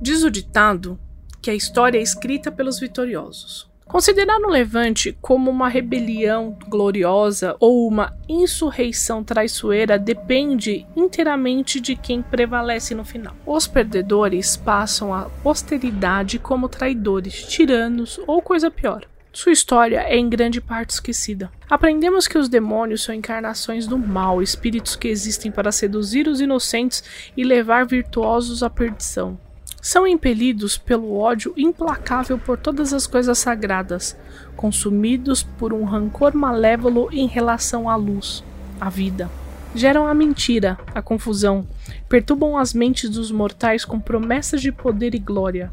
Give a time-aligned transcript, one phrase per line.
[0.00, 0.96] Diz o ditado
[1.42, 3.68] que a história é escrita pelos vitoriosos.
[3.84, 12.22] Considerar o Levante como uma rebelião gloriosa ou uma insurreição traiçoeira depende inteiramente de quem
[12.22, 13.34] prevalece no final.
[13.44, 19.04] Os perdedores passam à posteridade como traidores, tiranos ou coisa pior.
[19.32, 21.50] Sua história é em grande parte esquecida.
[21.68, 27.02] Aprendemos que os demônios são encarnações do mal, espíritos que existem para seduzir os inocentes
[27.36, 29.38] e levar virtuosos à perdição
[29.80, 34.16] são impelidos pelo ódio implacável por todas as coisas sagradas,
[34.56, 38.42] consumidos por um rancor malévolo em relação à luz,
[38.80, 39.30] à vida.
[39.74, 41.66] Geram a mentira, a confusão,
[42.08, 45.70] perturbam as mentes dos mortais com promessas de poder e glória.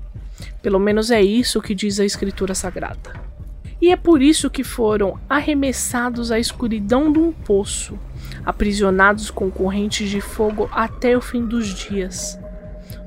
[0.62, 3.26] Pelo menos é isso que diz a Escritura Sagrada.
[3.82, 7.98] E é por isso que foram arremessados à escuridão de um poço,
[8.46, 12.38] aprisionados com correntes de fogo até o fim dos dias.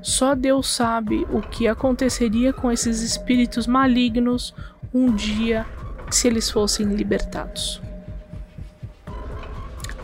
[0.02, 4.54] Só Deus sabe o que aconteceria com esses espíritos malignos
[4.94, 5.66] um dia
[6.10, 7.82] se eles fossem libertados.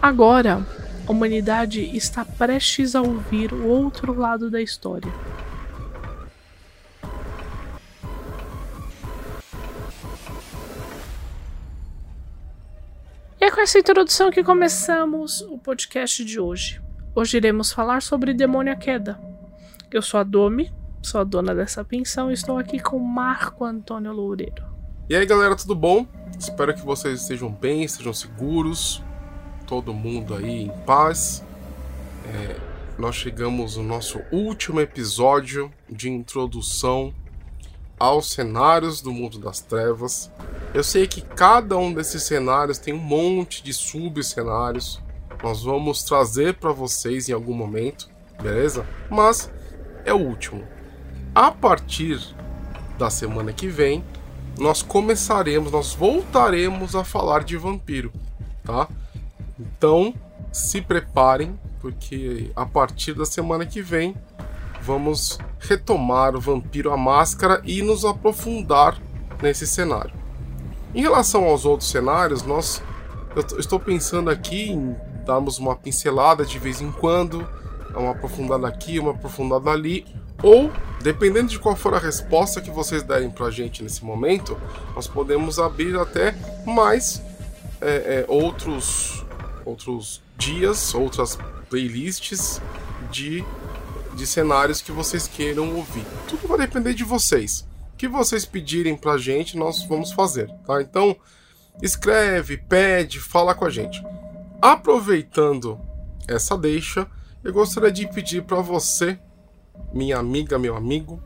[0.01, 0.67] Agora,
[1.07, 5.11] a humanidade está prestes a ouvir o outro lado da história.
[13.41, 16.83] É com essa introdução que começamos o podcast de hoje.
[17.15, 19.19] Hoje iremos falar sobre Demônio à Queda,
[19.95, 24.13] eu sou a Domi, sou a dona dessa pensão e estou aqui com Marco Antônio
[24.13, 24.65] Loureiro.
[25.09, 26.05] E aí galera, tudo bom?
[26.37, 29.01] Espero que vocês estejam bem, estejam seguros,
[29.69, 31.45] todo mundo aí em paz.
[32.27, 32.57] É,
[32.99, 37.15] nós chegamos no nosso último episódio de introdução
[37.97, 40.29] aos cenários do mundo das trevas.
[40.75, 45.01] Eu sei que cada um desses cenários tem um monte de subcenários.
[45.41, 48.09] Nós vamos trazer para vocês em algum momento,
[48.43, 48.85] beleza?
[49.09, 49.49] Mas
[50.05, 50.63] é o último.
[51.35, 52.21] A partir
[52.99, 54.05] da semana que vem,
[54.59, 58.13] nós começaremos, nós voltaremos a falar de vampiro,
[58.63, 58.89] tá?
[59.59, 60.15] Então,
[60.53, 64.15] se preparem, porque a partir da semana que vem
[64.81, 69.01] vamos retomar o Vampiro a Máscara e nos aprofundar
[69.43, 70.13] nesse cenário.
[70.95, 72.83] Em relação aos outros cenários, nós
[73.35, 74.95] eu estou pensando aqui em
[75.27, 77.49] darmos uma pincelada de vez em quando,
[77.99, 80.07] uma aprofundada aqui, uma aprofundada ali,
[80.43, 80.71] ou,
[81.03, 84.59] dependendo de qual for a resposta que vocês derem pra gente nesse momento,
[84.95, 86.35] nós podemos abrir até
[86.67, 87.23] mais
[87.81, 89.25] é, é, outros,
[89.65, 91.39] outros dias, outras
[91.71, 92.61] playlists
[93.11, 93.45] de,
[94.15, 96.05] de cenários que vocês queiram ouvir.
[96.29, 97.67] Tudo vai depender de vocês.
[97.93, 100.83] O que vocês pedirem pra gente, nós vamos fazer, tá?
[100.83, 101.17] Então,
[101.83, 104.05] escreve, pede, fala com a gente.
[104.61, 105.81] Aproveitando
[106.27, 107.07] essa deixa,
[107.45, 109.19] eu gostaria de pedir para você,
[109.93, 111.23] minha amiga, meu amigo,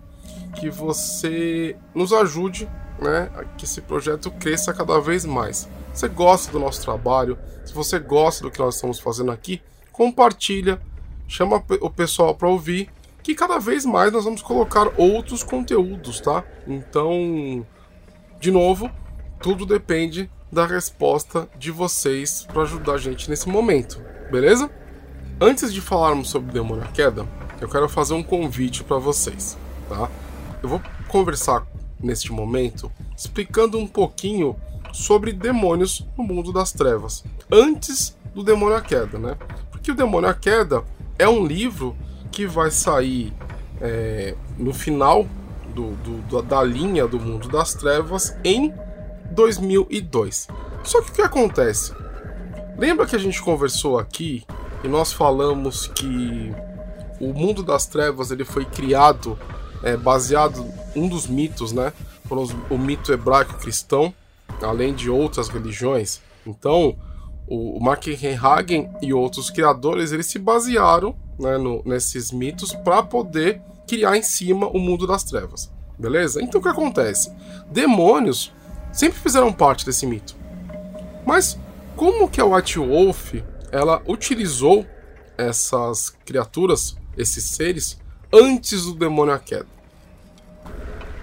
[0.57, 2.69] que você nos ajude,
[3.01, 5.69] né, que esse projeto cresça cada vez mais.
[5.95, 9.63] Se você gosta do nosso trabalho, se você gosta do que nós estamos fazendo aqui,
[9.93, 10.81] compartilha,
[11.29, 12.91] chama o pessoal para ouvir,
[13.23, 16.43] que cada vez mais nós vamos colocar outros conteúdos, tá?
[16.67, 17.65] Então,
[18.41, 18.91] de novo,
[19.41, 24.03] tudo depende da resposta de vocês para ajudar a gente nesse momento,
[24.33, 24.69] beleza?
[25.41, 27.25] Antes de falarmos sobre Demônio à Queda,
[27.61, 29.57] eu quero fazer um convite para vocês,
[29.89, 30.11] tá?
[30.61, 31.65] Eu vou conversar
[32.01, 34.57] neste momento explicando um pouquinho
[34.93, 37.23] sobre demônios no mundo das trevas,
[37.53, 39.37] antes do Demônio à Queda, né?
[39.71, 40.83] Porque o Demônio à Queda
[41.17, 41.97] é um livro
[42.33, 43.33] que vai sair
[43.81, 45.25] é, no final
[45.73, 48.75] do, do, da linha do mundo das trevas em
[49.31, 50.49] 2002.
[50.83, 51.95] Só que o que acontece?
[52.77, 54.45] Lembra que a gente conversou aqui
[54.83, 56.53] e nós falamos que
[57.21, 59.39] o mundo das trevas ele foi criado
[59.83, 61.93] é, baseado um dos mitos, né?
[62.71, 64.13] O mito hebraico cristão,
[64.63, 66.21] além de outras religiões.
[66.47, 66.97] Então,
[67.47, 67.95] o, o
[69.01, 74.69] e outros criadores eles se basearam né, no, nesses mitos para poder criar em cima
[74.69, 76.43] o mundo das trevas, beleza?
[76.43, 77.33] Então o que acontece?
[77.71, 78.53] Demônios
[78.93, 80.37] sempre fizeram parte desse mito,
[81.25, 81.59] mas
[81.97, 83.35] como que a White Wolf
[83.73, 84.87] ela utilizou
[85.37, 87.99] essas criaturas, esses seres,
[88.33, 89.67] antes do demônio à queda.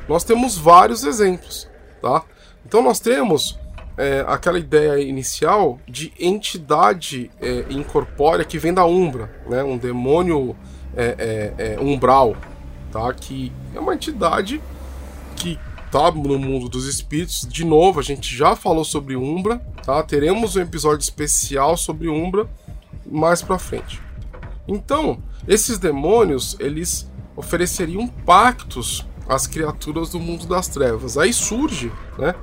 [0.08, 1.68] Nós temos vários exemplos,
[2.02, 2.24] tá?
[2.66, 3.58] Então nós temos
[3.98, 9.64] é, aquela ideia inicial de entidade é, incorpórea que vem da Umbra, né?
[9.64, 10.56] Um demônio
[10.96, 12.36] é, é, é umbral,
[12.92, 13.12] tá?
[13.14, 14.62] Que é uma entidade
[15.36, 15.60] que
[15.92, 17.48] tá no mundo dos espíritos.
[17.50, 20.02] De novo, a gente já falou sobre Umbra, tá?
[20.04, 22.50] Teremos um episódio especial sobre Umbra
[23.06, 24.02] mais para frente.
[24.68, 31.18] Então, esses demônios, eles ofereceriam pactos às criaturas do mundo das trevas.
[31.18, 32.34] Aí surge né,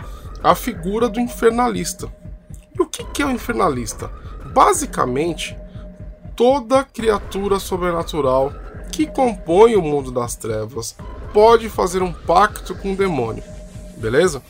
[0.43, 2.09] a figura do infernalista.
[2.79, 4.09] E o que é o infernalista?
[4.53, 5.56] Basicamente,
[6.37, 8.53] toda criatura sobrenatural
[8.93, 10.97] que compõe o mundo das trevas
[11.33, 13.43] pode fazer um pacto com o demônio,
[13.97, 14.43] beleza?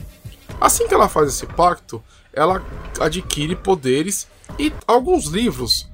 [0.61, 2.65] Assim que ela faz esse pacto, ela
[3.01, 5.91] adquire poderes e alguns livros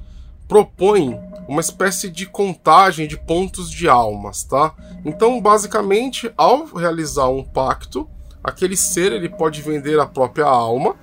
[0.47, 4.75] propõem uma espécie de contagem de pontos de almas, tá?
[5.05, 8.09] Então, basicamente, ao realizar um pacto,
[8.43, 10.97] aquele ser ele pode vender a própria alma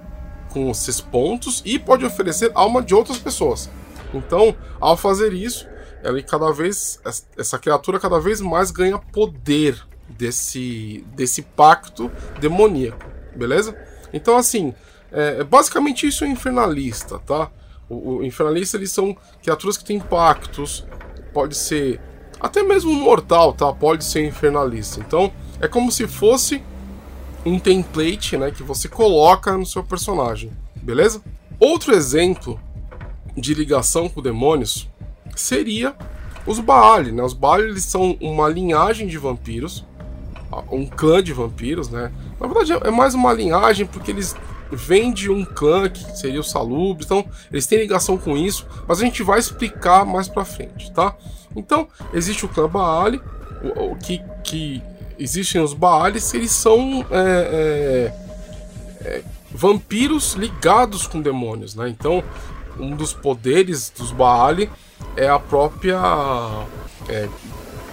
[0.51, 3.69] com esses pontos e pode oferecer alma de outras pessoas.
[4.13, 5.67] Então, ao fazer isso,
[6.03, 6.99] ela cada vez
[7.37, 13.03] essa criatura cada vez mais ganha poder desse desse pacto demoníaco,
[13.35, 13.75] beleza?
[14.13, 14.73] Então, assim,
[15.15, 17.49] é, é basicamente isso é infernalista, tá?
[17.89, 20.85] O, o infernalista eles são criaturas que têm pactos,
[21.33, 22.01] pode ser
[22.39, 23.71] até mesmo mortal, tá?
[23.71, 24.99] Pode ser infernalista.
[24.99, 25.31] Então,
[25.61, 26.61] é como se fosse
[27.45, 31.21] um template, né, que você coloca no seu personagem, beleza?
[31.59, 32.59] Outro exemplo
[33.37, 34.89] de ligação com demônios
[35.35, 35.95] seria
[36.45, 37.23] os Baali, né?
[37.23, 39.85] Os Baali eles são uma linhagem de vampiros,
[40.71, 42.11] um clã de vampiros, né?
[42.39, 44.35] Na verdade é mais uma linhagem porque eles
[44.71, 48.99] vêm de um clã que seria o Salubre, então eles têm ligação com isso, mas
[48.99, 51.15] a gente vai explicar mais pra frente, tá?
[51.55, 53.21] Então, existe o clã Baali,
[53.63, 54.81] o, o que, que
[55.17, 58.11] existem os Baales, eles são é,
[59.01, 61.89] é, é, vampiros ligados com demônios, né?
[61.89, 62.23] Então,
[62.79, 64.69] um dos poderes dos Baali
[65.15, 65.99] é a própria.
[67.07, 67.29] É,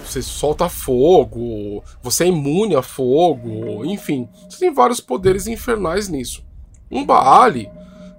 [0.03, 4.27] você solta fogo, você é imune a fogo, enfim.
[4.49, 6.43] Você tem vários poderes infernais nisso.
[6.93, 7.69] Um Baali,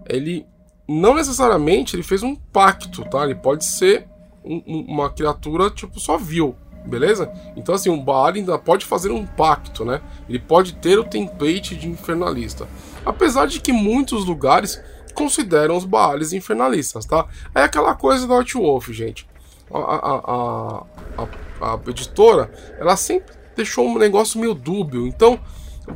[0.06, 0.46] ele
[0.88, 3.24] não necessariamente ele fez um pacto, tá?
[3.24, 4.06] Ele pode ser
[4.44, 7.32] um, uma criatura tipo só vil, beleza?
[7.56, 10.00] Então assim, um Baali ainda pode fazer um pacto, né?
[10.28, 12.68] Ele pode ter o template de infernalista.
[13.06, 14.82] Apesar de que muitos lugares
[15.14, 17.26] consideram os Baales infernalistas, tá?
[17.54, 19.26] É aquela coisa da Wolf, gente.
[19.72, 20.84] A, a,
[21.16, 25.06] a, a, editora, ela sempre deixou um negócio meio dúbio.
[25.06, 25.38] Então,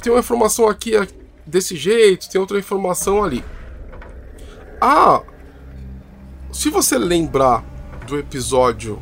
[0.01, 0.93] tem uma informação aqui
[1.49, 3.43] desse jeito, tem outra informação ali.
[4.81, 5.23] Ah,
[6.53, 7.65] se você lembrar
[8.07, 8.99] do episódio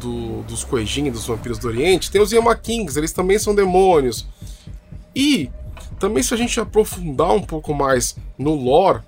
[0.00, 4.26] do, dos Kuejin, dos Vampiros do Oriente, tem os Yama Kings, eles também são demônios.
[5.14, 5.50] E
[5.98, 9.02] também se a gente aprofundar um pouco mais no lore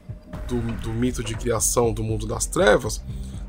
[0.48, 3.02] do, do mito de criação do mundo das trevas,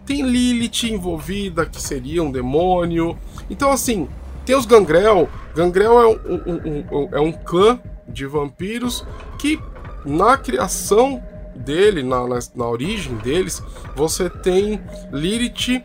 [0.05, 3.17] tem Lilith envolvida, que seria um demônio.
[3.49, 4.07] Então, assim,
[4.45, 5.29] tem os Gangrel.
[5.55, 7.79] Gangrel é um, um, um, é um clã
[8.11, 9.05] de vampiros
[9.39, 9.59] que,
[10.05, 11.23] na criação
[11.55, 13.61] dele, na, na, na origem deles,
[13.95, 14.81] você tem
[15.11, 15.83] Lilith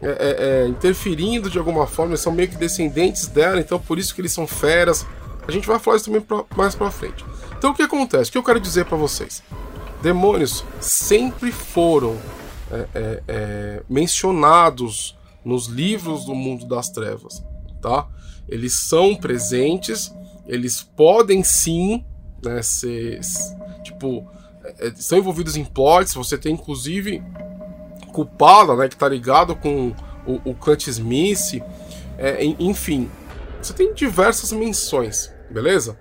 [0.00, 3.98] é, é, é, interferindo de alguma forma, eles são meio que descendentes dela, então por
[3.98, 5.06] isso que eles são feras.
[5.46, 7.24] A gente vai falar isso também pra, mais pra frente.
[7.56, 8.30] Então o que acontece?
[8.30, 9.42] O que eu quero dizer para vocês?
[10.02, 12.16] demônios sempre foram
[12.70, 17.42] é, é, é, mencionados nos livros do mundo das trevas,
[17.80, 18.06] tá?
[18.48, 20.12] Eles são presentes,
[20.48, 22.04] eles podem sim
[22.42, 23.20] né, ser,
[23.82, 24.26] tipo,
[24.64, 27.22] é, estão envolvidos em plots, você tem inclusive
[28.12, 29.94] culpada, né, que tá ligado com
[30.26, 31.62] o, o Clint Smith,
[32.16, 33.10] é, enfim,
[33.60, 35.98] você tem diversas menções, beleza?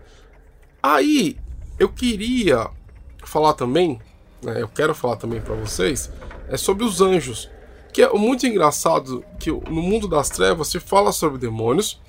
[0.82, 1.38] Aí
[1.77, 2.70] eu queria
[3.24, 4.00] falar também,
[4.42, 6.10] né, eu quero falar também para vocês,
[6.48, 7.50] é sobre os anjos.
[7.92, 12.00] Que é muito engraçado que no mundo das trevas se fala sobre demônios,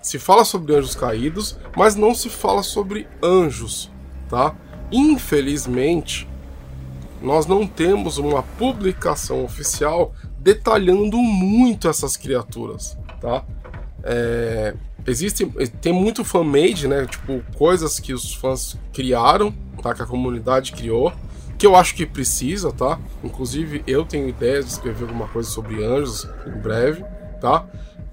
[0.00, 3.90] se fala sobre anjos caídos, mas não se fala sobre anjos,
[4.28, 4.54] tá?
[4.90, 6.28] Infelizmente,
[7.20, 13.44] nós não temos uma publicação oficial detalhando muito essas criaturas, tá?
[14.02, 14.74] É,
[15.06, 15.44] existe,
[15.80, 17.06] tem muito fan-made, né?
[17.06, 19.94] Tipo, coisas que os fãs criaram tá?
[19.94, 21.12] Que a comunidade criou,
[21.58, 22.98] que eu acho que precisa, tá?
[23.24, 27.04] Inclusive eu tenho ideias de escrever alguma coisa sobre anjos em breve,
[27.40, 27.66] tá?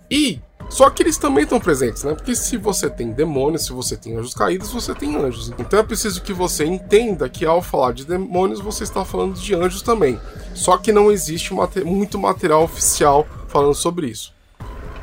[0.10, 2.14] E só que eles também estão presentes, né?
[2.14, 5.52] Porque se você tem demônios, se você tem anjos caídos, você tem anjos.
[5.58, 9.56] Então é preciso que você entenda que ao falar de demônios, você está falando de
[9.56, 10.20] anjos também.
[10.54, 11.54] Só que não existe
[11.86, 14.34] muito material oficial falando sobre isso.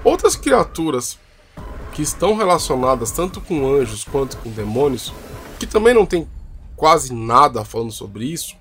[0.04, 1.18] Outras criaturas
[1.94, 5.14] que estão relacionadas tanto com anjos quanto com demônios,
[5.58, 6.28] que também não tem
[6.76, 8.54] quase nada falando sobre isso,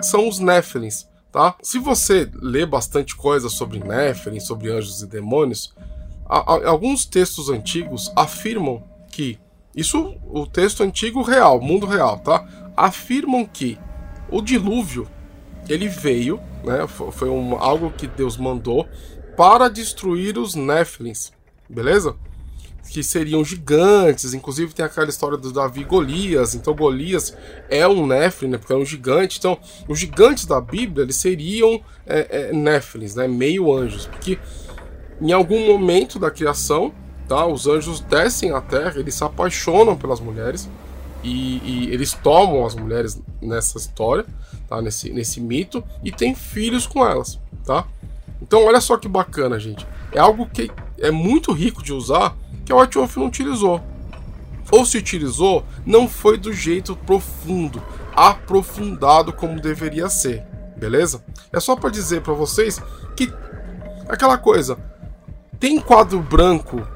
[0.00, 1.56] são os Néfilins, tá?
[1.60, 5.74] Se você lê bastante coisa sobre Néfilin, sobre anjos e demônios,
[6.28, 9.38] alguns textos antigos afirmam que
[9.74, 12.46] isso o texto antigo real, mundo real, tá?
[12.76, 13.78] Afirmam que
[14.30, 15.08] o dilúvio
[15.68, 16.86] ele veio, né?
[16.86, 18.86] Foi um, algo que Deus mandou
[19.36, 21.30] para destruir os Néfilins,
[21.68, 22.14] beleza?
[22.90, 27.36] Que seriam gigantes, inclusive tem aquela história do Davi e Golias, então Golias
[27.68, 31.82] é um Nephilim, né, porque é um gigante, então os gigantes da Bíblia eles seriam
[32.06, 34.38] é, é, Néfilins, né, meio anjos, porque
[35.20, 36.92] em algum momento da criação,
[37.26, 40.68] tá, os anjos descem à terra, eles se apaixonam pelas mulheres,
[41.22, 44.24] e, e, eles tomam as mulheres nessa história,
[44.68, 44.80] tá?
[44.80, 47.84] Nesse, nesse mito, e têm filhos com elas, tá?
[48.40, 49.86] Então olha só que bacana, gente.
[50.12, 53.82] É algo que é muito rico de usar que a White Wolf não utilizou.
[54.70, 57.82] Ou se utilizou, não foi do jeito profundo,
[58.14, 60.44] aprofundado como deveria ser,
[60.76, 61.24] beleza?
[61.52, 62.80] É só para dizer para vocês
[63.16, 63.32] que
[64.08, 64.78] aquela coisa,
[65.58, 66.86] tem quadro branco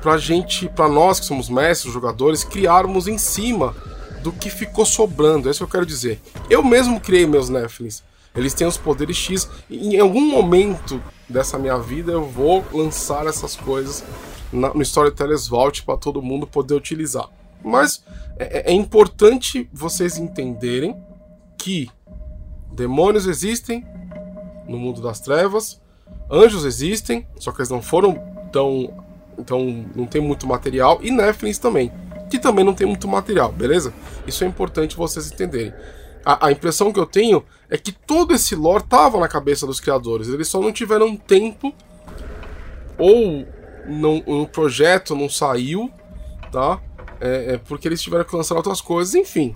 [0.00, 3.74] pra gente, pra nós que somos mestres, jogadores, criarmos em cima
[4.22, 5.48] do que ficou sobrando.
[5.48, 6.20] É isso que eu quero dizer.
[6.48, 8.02] Eu mesmo criei meus Netflix.
[8.34, 9.48] Eles têm os poderes X.
[9.70, 14.04] Em algum momento dessa minha vida eu vou lançar essas coisas
[14.52, 17.28] na, no Storytellers Vault para todo mundo poder utilizar.
[17.64, 18.04] Mas
[18.38, 20.96] é, é importante vocês entenderem
[21.58, 21.90] que
[22.72, 23.84] demônios existem
[24.68, 25.80] no mundo das trevas,
[26.30, 28.14] anjos existem, só que eles não foram
[28.52, 29.04] tão
[29.38, 31.92] então não tem muito material, e Netflix também,
[32.30, 33.92] que também não tem muito material, beleza?
[34.26, 35.72] Isso é importante vocês entenderem.
[36.24, 39.78] A, a impressão que eu tenho é que todo esse lore tava na cabeça dos
[39.78, 41.72] criadores, eles só não tiveram tempo,
[42.98, 43.46] ou
[44.26, 45.90] o projeto não saiu,
[46.50, 46.80] tá?
[47.20, 49.54] É, é porque eles tiveram que lançar outras coisas, enfim.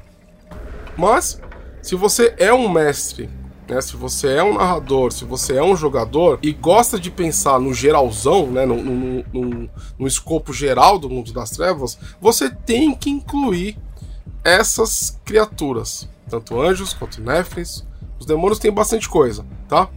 [0.96, 1.40] Mas,
[1.82, 3.28] se você é um mestre
[3.70, 3.80] né?
[3.80, 7.72] Se você é um narrador, se você é um jogador e gosta de pensar no
[7.72, 8.66] geralzão, né?
[8.66, 13.78] no, no, no, no escopo geral do mundo das trevas, você tem que incluir
[14.42, 17.86] essas criaturas, tanto anjos quanto néfris.
[18.18, 19.88] Os demônios têm bastante coisa, tá?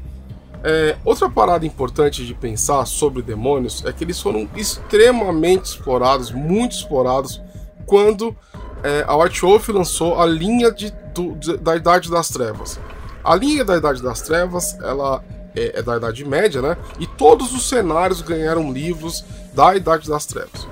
[0.63, 6.73] É, outra parada importante de pensar sobre demônios é que eles foram extremamente explorados, muito
[6.73, 7.41] explorados,
[7.85, 8.33] quando
[8.81, 12.79] é, a White Wolf lançou a linha de, do, da Idade das Trevas.
[13.23, 15.23] A linha da Idade das Trevas, ela
[15.55, 16.77] é, é, da Idade Média, né?
[16.99, 20.67] E todos os cenários ganharam livros da Idade das Trevas.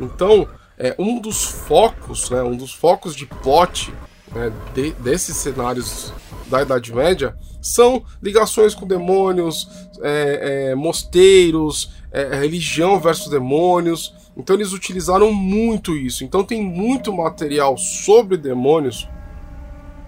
[0.00, 3.92] Então, é, um dos focos, né, um dos focos de plot
[4.32, 6.12] né, de, desses cenários
[6.48, 9.68] da Idade Média são ligações com demônios,
[10.00, 14.14] é, é, mosteiros, é, religião versus demônios.
[14.36, 16.24] Então eles utilizaram muito isso.
[16.24, 19.06] Então tem muito material sobre demônios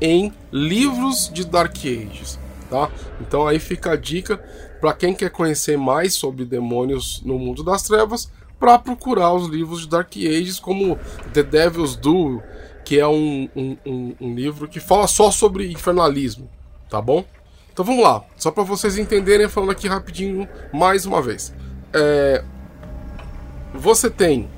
[0.02, 2.36] em livros de Dark Ages,
[2.68, 2.90] tá?
[3.20, 4.36] Então aí fica a dica
[4.80, 8.28] para quem quer conhecer mais sobre demônios no mundo das trevas,
[8.58, 10.98] para procurar os livros de Dark Ages, como
[11.32, 12.42] The Devil's Duel,
[12.84, 16.50] que é um, um, um, um livro que fala só sobre infernalismo,
[16.90, 17.24] tá bom?
[17.72, 21.54] Então vamos lá, só para vocês entenderem, falando aqui rapidinho mais uma vez.
[21.92, 22.42] É...
[23.72, 24.50] Você tem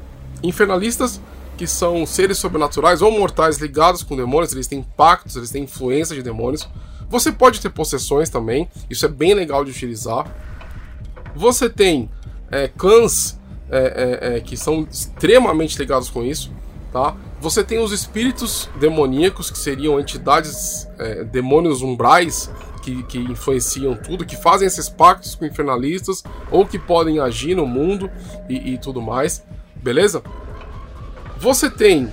[0.42, 1.20] infernalistas
[1.56, 6.14] que são seres sobrenaturais ou mortais ligados com demônios, eles têm pactos, eles têm influência
[6.14, 6.68] de demônios.
[7.08, 10.26] Você pode ter possessões também, isso é bem legal de utilizar.
[11.34, 12.11] Você tem
[12.50, 13.38] é, clãs
[13.70, 16.52] é, é, é que são extremamente ligados com isso,
[16.92, 17.16] tá?
[17.40, 22.50] Você tem os espíritos demoníacos, que seriam entidades, é, demônios umbrais,
[22.82, 27.66] que, que, influenciam tudo, que fazem esses pactos com infernalistas, ou que podem agir no
[27.66, 28.11] mundo
[28.49, 29.44] e, e tudo mais,
[29.76, 30.23] beleza?
[31.38, 32.11] Você tem.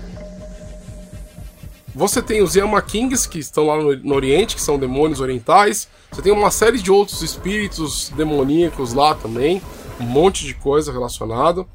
[1.93, 5.89] Você tem os Yama Kings, que estão lá no, Oriente, que são demônios orientais.
[6.11, 9.61] Você tem uma série de outros espíritos demoníacos lá também.
[9.99, 11.65] Um monte de coisa relacionada.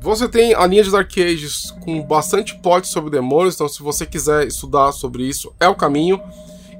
[0.00, 4.06] Você tem a linha de Dark Ages com bastante plot sobre demônios, então se você
[4.06, 6.20] quiser estudar sobre isso, é o caminho.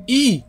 [0.07, 0.45] E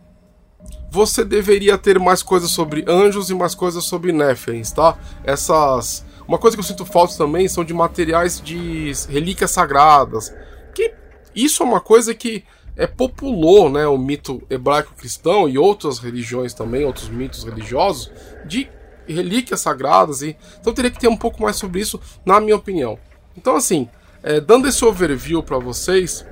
[0.92, 4.98] você deveria ter mais coisas sobre anjos e mais coisas sobre Nephilims, tá?
[5.24, 10.32] Essas uma coisa que eu sinto falta também são de materiais de relíquias sagradas.
[10.76, 10.94] Que
[11.34, 12.44] isso é uma coisa que
[12.78, 18.12] é, populou né, o mito hebraico-cristão e outras religiões também, outros mitos religiosos,
[18.46, 18.70] de
[19.08, 20.22] relíquias sagradas.
[20.22, 23.00] E, então teria que ter um pouco mais sobre isso, na minha opinião.
[23.36, 23.90] Então, assim,
[24.22, 26.24] é, dando esse overview para vocês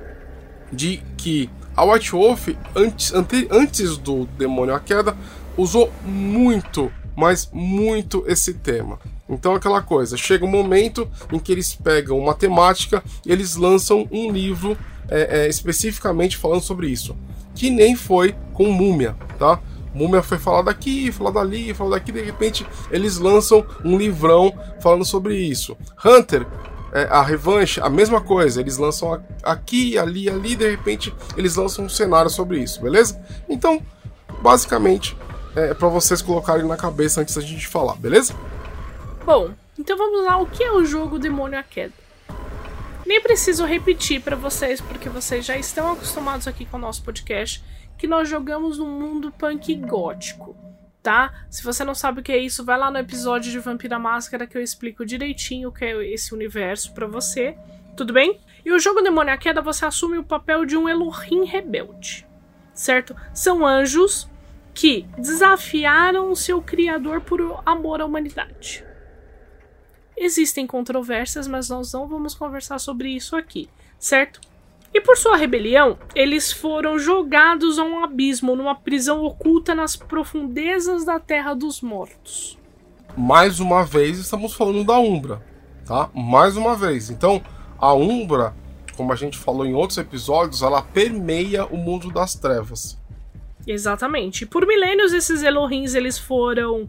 [0.72, 5.16] de que a White Wolf, antes, ante, antes do Demônio à Queda,
[5.56, 9.00] usou muito, mas muito esse tema.
[9.28, 14.08] Então, aquela coisa, chega um momento em que eles pegam uma temática e eles lançam
[14.10, 14.76] um livro
[15.08, 17.16] é, é, especificamente falando sobre isso.
[17.54, 19.60] Que nem foi com Múmia, tá?
[19.94, 25.04] Múmia foi falado aqui, falado ali, falado aqui, de repente eles lançam um livrão falando
[25.04, 25.76] sobre isso.
[26.04, 26.46] Hunter,
[26.92, 31.84] é, a revanche, a mesma coisa, eles lançam aqui, ali, ali, de repente eles lançam
[31.84, 33.20] um cenário sobre isso, beleza?
[33.48, 33.82] Então,
[34.40, 35.16] basicamente,
[35.56, 38.34] é para vocês colocarem na cabeça antes da gente falar, beleza?
[39.28, 41.92] Bom, Então vamos lá, o que é o jogo Demônio à Queda?
[43.04, 47.62] Nem preciso repetir para vocês, porque vocês já estão acostumados aqui com o nosso podcast,
[47.98, 50.56] que nós jogamos num mundo punk gótico,
[51.02, 51.44] tá?
[51.50, 54.46] Se você não sabe o que é isso, vai lá no episódio de Vampira Máscara
[54.46, 57.54] que eu explico direitinho o que é esse universo para você,
[57.98, 58.40] tudo bem?
[58.64, 62.26] E o jogo Demônio à Queda você assume o papel de um Elohim rebelde,
[62.72, 63.14] certo?
[63.34, 64.26] São anjos
[64.72, 68.88] que desafiaram o seu criador por amor à humanidade.
[70.20, 74.40] Existem controvérsias, mas nós não vamos conversar sobre isso aqui, certo?
[74.92, 81.04] E por sua rebelião, eles foram jogados a um abismo, numa prisão oculta nas profundezas
[81.04, 82.58] da Terra dos Mortos.
[83.16, 85.40] Mais uma vez, estamos falando da Umbra,
[85.86, 86.10] tá?
[86.14, 87.10] Mais uma vez.
[87.10, 87.40] Então,
[87.78, 88.54] a Umbra,
[88.96, 92.98] como a gente falou em outros episódios, ela permeia o mundo das trevas.
[93.66, 94.46] Exatamente.
[94.46, 96.88] Por milênios, esses Elohims eles foram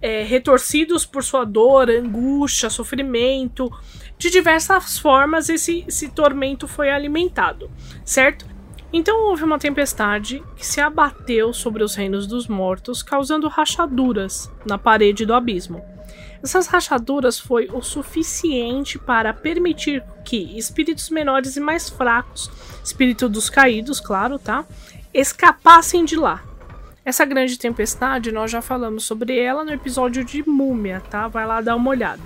[0.00, 3.70] é, retorcidos por sua dor, angústia, sofrimento.
[4.16, 7.70] De diversas formas, esse, esse tormento foi alimentado,
[8.04, 8.46] certo?
[8.92, 14.78] Então houve uma tempestade que se abateu sobre os reinos dos mortos, causando rachaduras na
[14.78, 15.82] parede do abismo.
[16.42, 22.50] Essas rachaduras foi o suficiente para permitir que espíritos menores e mais fracos,
[22.82, 24.64] espírito dos caídos, claro, tá,
[25.12, 26.47] escapassem de lá.
[27.08, 31.26] Essa grande tempestade, nós já falamos sobre ela no episódio de Múmia, tá?
[31.26, 32.20] Vai lá dar uma olhada.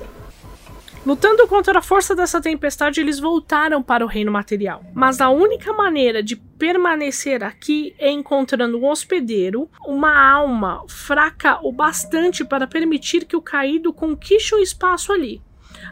[1.06, 4.84] Lutando contra a força dessa tempestade, eles voltaram para o reino material.
[4.92, 11.70] Mas a única maneira de permanecer aqui é encontrando um hospedeiro, uma alma fraca o
[11.70, 15.40] bastante para permitir que o caído conquiste um espaço ali.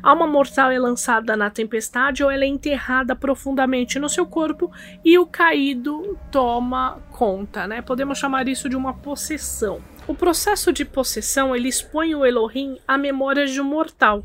[0.02, 4.70] Alma mortal é lançada na tempestade ou ela é enterrada profundamente no seu corpo
[5.04, 7.82] e o caído toma conta, né?
[7.82, 9.80] Podemos chamar isso de uma possessão.
[10.06, 14.24] O processo de possessão ele expõe o Elohim a memórias de um mortal.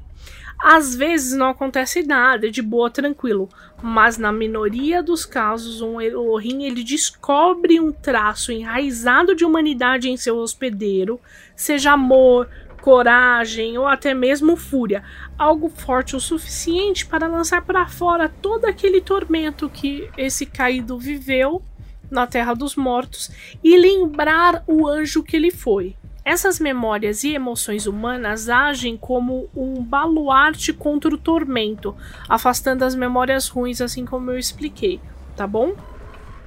[0.61, 3.49] Às vezes não acontece nada, é de boa, tranquilo,
[3.83, 10.15] mas na minoria dos casos, um Elohim ele descobre um traço enraizado de humanidade em
[10.15, 11.19] seu hospedeiro,
[11.55, 12.49] seja amor,
[12.81, 15.03] coragem ou até mesmo fúria,
[15.37, 21.61] algo forte o suficiente para lançar para fora todo aquele tormento que esse caído viveu
[22.09, 23.31] na Terra dos Mortos
[23.63, 25.95] e lembrar o anjo que ele foi.
[26.23, 31.95] Essas memórias e emoções humanas agem como um baluarte contra o tormento,
[32.27, 34.99] afastando as memórias ruins, assim como eu expliquei,
[35.35, 35.75] tá bom?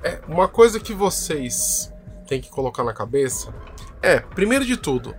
[0.03, 1.93] É, uma coisa que vocês
[2.27, 3.55] têm que colocar na cabeça
[4.03, 5.15] é, primeiro de tudo,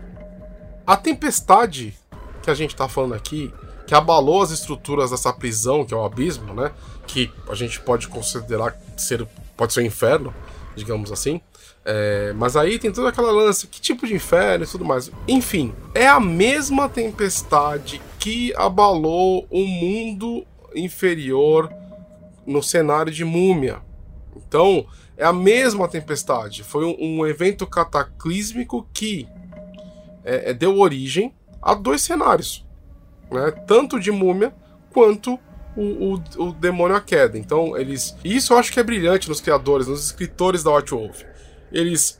[0.86, 1.98] a tempestade
[2.42, 3.54] que a gente tá falando aqui,
[3.90, 6.72] que abalou as estruturas dessa prisão, que é o abismo, né?
[7.08, 9.28] Que a gente pode considerar ser.
[9.58, 10.32] pode ser um inferno,
[10.76, 11.42] digamos assim.
[11.84, 15.12] É, mas aí tem toda aquela lança, que tipo de inferno e tudo mais.
[15.28, 21.74] Enfim, é a mesma tempestade que abalou o mundo inferior
[22.46, 23.82] no cenário de múmia.
[24.36, 24.86] Então,
[25.18, 26.64] é a mesma tempestade.
[26.64, 29.28] Foi um, um evento cataclísmico que
[30.24, 32.64] é, é, deu origem a dois cenários,
[33.32, 33.52] né?
[33.68, 34.54] Tanto de múmia
[34.92, 35.40] quanto
[35.76, 37.38] o, o, o demônio à queda.
[37.38, 41.22] Então eles, isso eu acho que é brilhante nos criadores, nos escritores da White Wolf.
[41.72, 42.20] Eles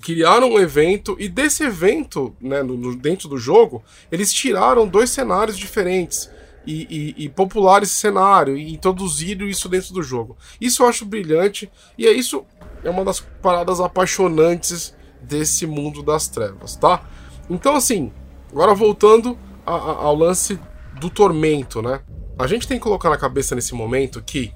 [0.00, 5.10] criaram um evento e desse evento, né, no, no, dentro do jogo, eles tiraram dois
[5.10, 6.30] cenários diferentes.
[6.64, 10.36] E, e, e popularam esse cenário e introduziram isso dentro do jogo.
[10.60, 12.44] Isso eu acho brilhante e é isso
[12.84, 17.02] é uma das paradas apaixonantes desse mundo das trevas, tá?
[17.50, 18.12] Então, assim,
[18.50, 20.58] agora voltando a, a, ao lance
[20.98, 22.00] do tormento, né?
[22.38, 24.52] A gente tem que colocar na cabeça nesse momento que,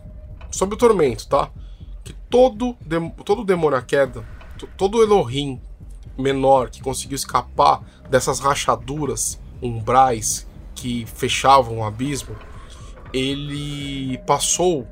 [0.50, 1.50] sobre o tormento, tá?
[2.04, 2.76] Que todo,
[3.24, 4.24] todo demônio à queda,
[4.76, 5.60] todo Elohim
[6.16, 12.34] menor que conseguiu escapar dessas rachaduras, umbrais que fechavam o abismo,
[13.12, 14.86] ele passou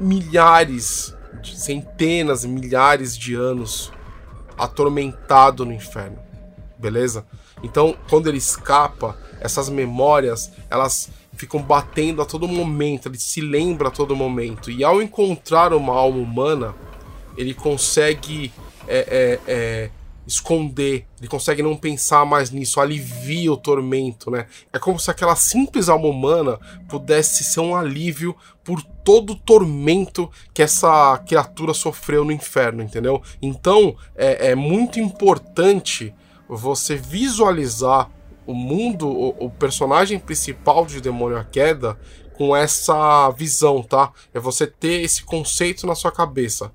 [0.00, 3.92] milhares, centenas, milhares de anos
[4.56, 6.28] atormentado no inferno
[6.78, 7.26] beleza?
[7.62, 13.88] Então, quando ele escapa, essas memórias, elas ficam batendo a todo momento, ele se lembra
[13.88, 14.70] a todo momento.
[14.70, 16.74] E ao encontrar uma alma humana,
[17.36, 18.52] ele consegue
[18.88, 19.90] é, é, é,
[20.26, 24.46] esconder, ele consegue não pensar mais nisso, alivia o tormento, né?
[24.72, 30.30] É como se aquela simples alma humana pudesse ser um alívio por todo o tormento
[30.52, 33.22] que essa criatura sofreu no inferno, entendeu?
[33.40, 36.12] Então é, é muito importante
[36.48, 38.10] você visualizar
[38.46, 41.98] o mundo, o, o, personagem principal de Demônio à Queda
[42.34, 44.12] com essa visão, tá?
[44.32, 46.72] É você ter esse conceito na sua cabeça.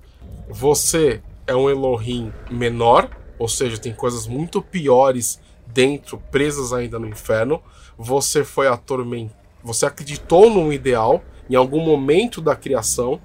[0.48, 7.08] Você é um Elohim menor, ou seja, tem coisas muito piores dentro, presas ainda no
[7.08, 7.60] inferno.
[7.98, 9.42] Você foi atormentado.
[9.64, 13.20] Você acreditou num ideal em algum momento da criação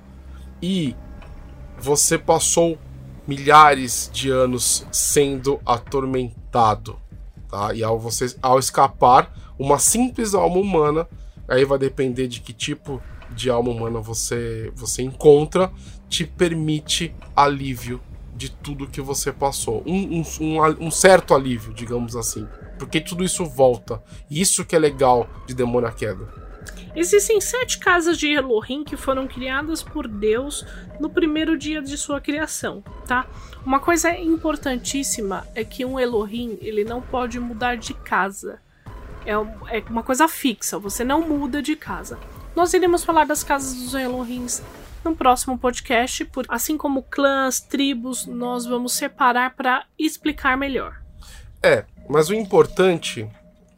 [0.62, 0.96] e
[1.78, 2.78] você passou
[3.28, 6.39] milhares de anos sendo atormentado.
[7.50, 7.74] Tá?
[7.74, 11.08] E ao, você, ao escapar, uma simples alma humana,
[11.48, 15.72] aí vai depender de que tipo de alma humana você, você encontra,
[16.08, 18.02] te permite alívio
[18.36, 19.84] de tudo que você passou.
[19.86, 22.48] Um, um, um, um, certo alívio, digamos assim.
[22.78, 24.02] Porque tudo isso volta.
[24.32, 26.49] Isso que é legal de Demônio à Queda.
[26.96, 30.66] Existem sete casas de Elohim que foram criadas por Deus
[31.00, 33.28] no primeiro dia de sua criação, tá?
[33.66, 38.60] Uma coisa importantíssima é que um Elohim ele não pode mudar de casa.
[39.26, 39.32] É,
[39.78, 42.20] é uma coisa fixa, você não muda de casa.
[42.56, 44.62] Nós iremos falar das casas dos Elohims
[45.04, 51.02] no próximo podcast, porque assim como clãs, tribos, nós vamos separar para explicar melhor.
[51.62, 53.30] É, mas o importante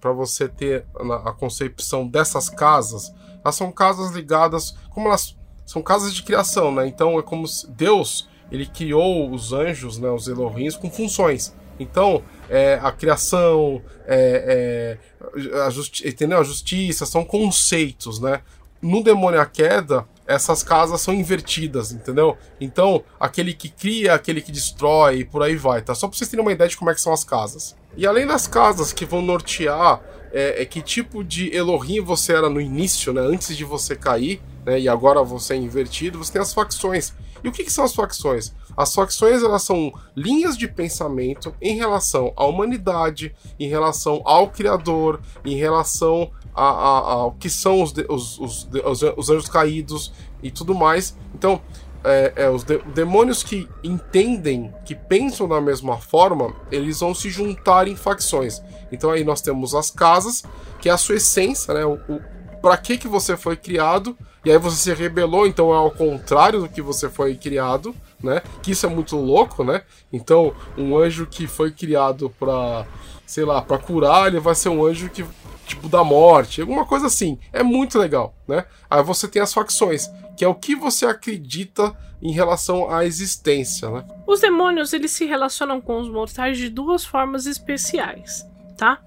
[0.02, 0.86] para você ter
[1.24, 6.88] a concepção dessas casas, elas são casas ligadas, como elas são casas de criação, né?
[6.88, 11.56] Então é como se Deus ele criou os anjos, né, os Elohims, com funções.
[11.80, 14.98] Então, é, a criação, é,
[15.40, 16.40] é, a, justi entendeu?
[16.40, 18.42] a justiça, são conceitos, né?
[18.82, 22.38] No Demônio à Queda, essas casas são invertidas, entendeu?
[22.60, 25.94] Então, aquele que cria, aquele que destrói e por aí vai, tá?
[25.94, 27.76] Só pra vocês terem uma ideia de como é que são as casas.
[27.98, 32.50] E além das casas que vão nortear é, é que tipo de Elohim você era
[32.50, 33.22] no início, né?
[33.22, 34.80] Antes de você cair, né?
[34.80, 37.14] E agora você é invertido, você tem as facções.
[37.44, 38.54] E o que, que são as facções?
[38.76, 45.20] As facções elas são linhas de pensamento em relação à humanidade, em relação ao Criador,
[45.44, 48.70] em relação a, ao que são os, os, os,
[49.18, 51.18] os, anjos caídos e tudo mais.
[51.34, 51.62] Então,
[52.04, 57.30] é, é, os de, demônios que entendem, que pensam da mesma forma, eles vão se
[57.30, 58.62] juntar em facções.
[58.92, 60.44] Então aí nós temos as casas,
[60.80, 61.86] que é a sua essência, né?
[61.86, 62.22] O, o
[62.62, 64.16] para que que você foi criado?
[64.44, 68.42] E aí você se rebelou, então é ao contrário do que você foi criado, né?
[68.64, 69.84] Que isso é muito louco, né?
[70.12, 72.86] Então, um anjo que foi criado para,
[73.26, 75.24] sei lá, para curar, ele vai ser um anjo que
[75.66, 77.38] tipo da morte, alguma coisa assim.
[77.54, 78.66] É muito legal, né?
[78.90, 83.90] Aí você tem as facções, que é o que você acredita em relação à existência,
[83.90, 84.04] né?
[84.28, 88.46] Os demônios, eles se relacionam com os mortais de duas formas especiais,
[88.78, 89.02] tá?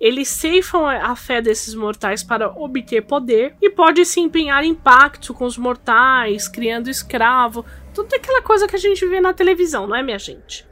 [0.00, 5.34] Eles ceifam a fé desses mortais para obter poder e pode se empenhar em pacto
[5.34, 9.96] com os mortais, criando escravo, tudo aquela coisa que a gente vê na televisão, não
[9.96, 10.68] é, minha gente?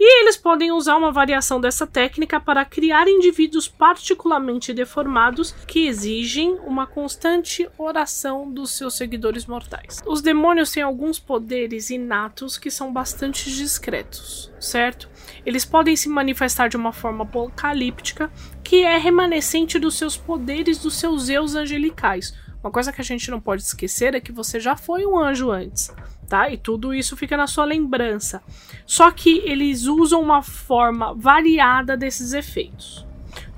[0.00, 6.56] E eles podem usar uma variação dessa técnica para criar indivíduos particularmente deformados que exigem
[6.64, 10.00] uma constante oração dos seus seguidores mortais.
[10.06, 15.08] Os demônios têm alguns poderes inatos que são bastante discretos, certo?
[15.44, 18.30] Eles podem se manifestar de uma forma apocalíptica
[18.62, 22.34] que é remanescente dos seus poderes dos seus eus angelicais.
[22.62, 25.50] Uma coisa que a gente não pode esquecer é que você já foi um anjo
[25.50, 25.92] antes
[26.28, 26.50] tá?
[26.50, 28.42] E tudo isso fica na sua lembrança.
[28.86, 33.06] Só que eles usam uma forma variada desses efeitos.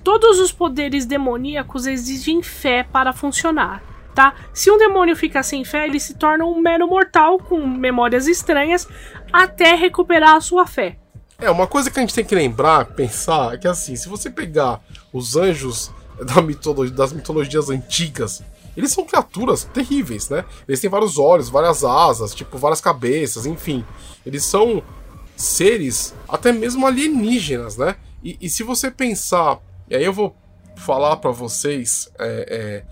[0.05, 3.83] Todos os poderes demoníacos exigem fé para funcionar,
[4.15, 4.35] tá?
[4.55, 8.89] Se um demônio fica sem fé, ele se torna um mero mortal com memórias estranhas
[9.33, 10.99] até recuperar a sua fé.
[11.41, 14.29] É, uma coisa que a gente tem que lembrar, pensar, é que assim, se você
[14.29, 14.81] pegar
[15.13, 15.91] os anjos
[16.27, 18.43] da mitologia, das mitologias antigas,
[18.77, 20.45] eles são criaturas terríveis, né?
[20.69, 23.85] Eles têm vários olhos, várias asas, tipo, várias cabeças, enfim.
[24.25, 24.83] Eles são
[25.35, 27.97] seres até mesmo alienígenas, né?
[28.23, 30.37] E, e se você pensar, e aí eu vou
[30.77, 32.85] falar para vocês é, é,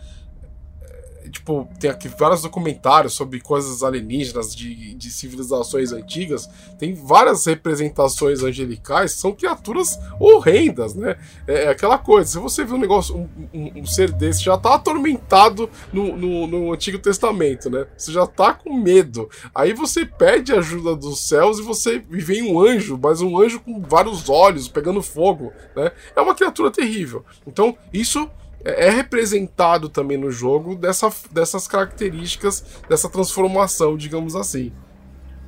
[1.28, 6.48] tipo, tem aqui vários documentários sobre coisas alienígenas de, de civilizações antigas.
[6.78, 11.16] Tem várias representações angelicais são criaturas horrendas, né?
[11.46, 14.56] É, é aquela coisa, se você vê um negócio, um, um, um ser desse, já
[14.56, 17.86] tá atormentado no, no, no, Antigo Testamento, né?
[17.96, 19.28] Você já tá com medo.
[19.54, 23.60] Aí você pede ajuda dos céus e você e vem um anjo, mas um anjo
[23.60, 25.92] com vários olhos, pegando fogo, né?
[26.14, 27.24] É uma criatura terrível.
[27.46, 28.30] Então, isso
[28.64, 34.72] é, é representado também no jogo dessa, dessas características, dessa transformação, digamos assim.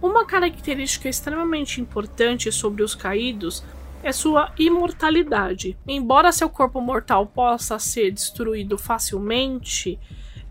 [0.01, 3.62] Uma característica extremamente importante sobre os caídos
[4.03, 5.77] é sua imortalidade.
[5.87, 9.99] Embora seu corpo mortal possa ser destruído facilmente,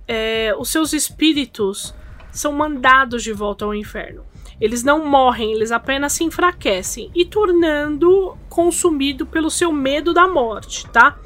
[0.08, 1.96] é, os seus espíritos
[2.32, 4.24] são mandados de volta ao inferno.
[4.62, 10.88] Eles não morrem, eles apenas se enfraquecem e tornando consumido pelo seu medo da morte,
[10.90, 11.18] tá?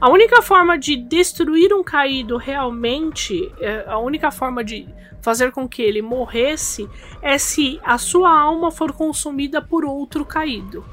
[0.00, 4.86] A única forma de destruir um caído realmente, é, a única forma de
[5.22, 6.88] fazer com que ele morresse
[7.22, 10.84] é se a sua alma for consumida por outro caído,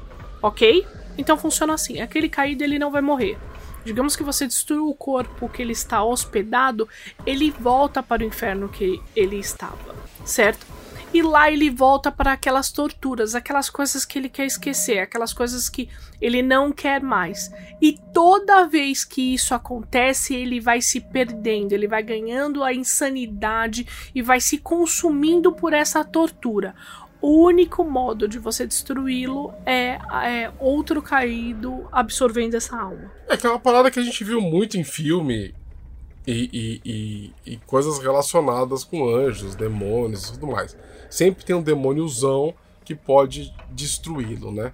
[0.42, 0.86] ok?
[1.18, 3.38] Então funciona assim: aquele caído ele não vai morrer.
[3.84, 6.88] Digamos que você destruiu o corpo que ele está hospedado,
[7.26, 10.66] ele volta para o inferno que ele estava, certo?
[11.14, 15.68] E lá ele volta para aquelas torturas, aquelas coisas que ele quer esquecer, aquelas coisas
[15.68, 15.88] que
[16.20, 17.52] ele não quer mais.
[17.80, 23.86] E toda vez que isso acontece, ele vai se perdendo, ele vai ganhando a insanidade
[24.12, 26.74] e vai se consumindo por essa tortura.
[27.22, 33.12] O único modo de você destruí-lo é, é, outro caído absorvendo essa alma.
[33.28, 35.54] É que é parada que a gente viu muito em filme
[36.26, 40.76] e, e, e, e coisas relacionadas com anjos, demônios e tudo mais
[41.10, 44.72] sempre tem um demôniozão que pode destruí-lo, né?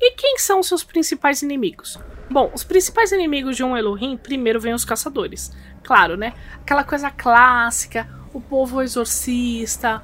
[0.00, 1.98] E quem são seus principais inimigos?
[2.30, 5.52] Bom, os principais inimigos de um Elohim, primeiro vem os caçadores.
[5.82, 6.34] Claro, né?
[6.60, 10.02] Aquela coisa clássica, o povo exorcista,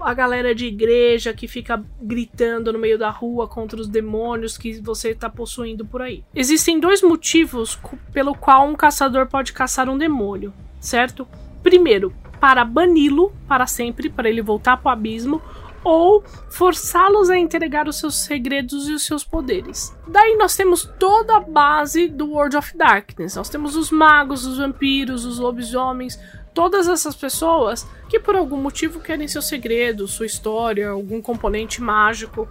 [0.00, 4.80] a galera de igreja que fica gritando no meio da rua contra os demônios que
[4.80, 6.22] você está possuindo por aí.
[6.34, 7.78] Existem dois motivos
[8.12, 11.26] pelo qual um caçador pode caçar um demônio, certo?
[11.62, 15.40] Primeiro, para bani-lo para sempre, para ele voltar para o abismo,
[15.84, 19.94] ou forçá-los a entregar os seus segredos e os seus poderes.
[20.08, 23.36] Daí nós temos toda a base do World of Darkness.
[23.36, 26.18] Nós temos os magos, os vampiros, os lobisomens,
[26.54, 32.48] todas essas pessoas que por algum motivo querem seus segredos, sua história, algum componente mágico,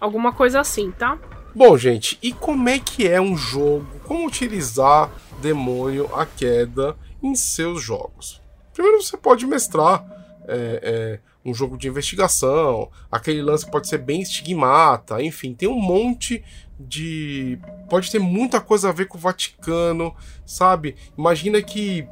[0.00, 1.18] alguma coisa assim, tá?
[1.54, 3.86] Bom, gente, e como é que é um jogo?
[4.04, 8.41] Como utilizar demônio a queda em seus jogos?
[8.72, 10.04] Primeiro você pode mestrar
[10.46, 15.80] é, é, um jogo de investigação, aquele lance pode ser bem estigmata, enfim, tem um
[15.80, 16.42] monte
[16.78, 17.58] de.
[17.88, 20.96] Pode ter muita coisa a ver com o Vaticano, sabe?
[21.16, 22.06] Imagina que,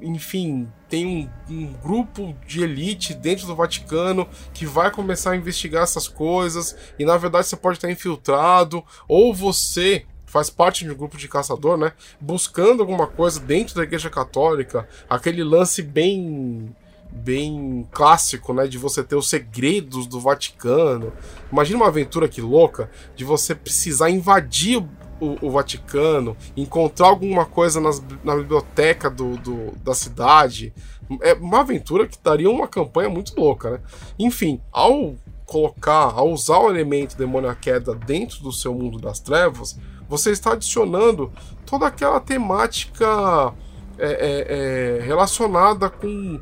[0.00, 5.82] enfim, tem um, um grupo de elite dentro do Vaticano que vai começar a investigar
[5.82, 10.96] essas coisas, e na verdade você pode estar infiltrado, ou você faz parte de um
[10.96, 11.92] grupo de caçador, né?
[12.20, 16.74] Buscando alguma coisa dentro da Igreja Católica, aquele lance bem
[17.08, 21.12] bem clássico, né, de você ter os segredos do Vaticano.
[21.52, 24.84] Imagina uma aventura que louca de você precisar invadir
[25.20, 30.74] o, o Vaticano, encontrar alguma coisa nas, na biblioteca do, do, da cidade.
[31.22, 33.80] É uma aventura que daria uma campanha muito louca, né?
[34.18, 35.14] Enfim, ao
[35.46, 40.52] colocar, ao usar o elemento demônio queda dentro do seu mundo das trevas, você está
[40.52, 41.32] adicionando
[41.66, 43.54] toda aquela temática
[43.98, 46.40] é, é, é, relacionada com